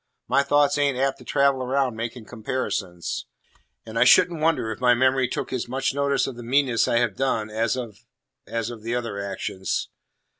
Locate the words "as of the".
8.47-8.95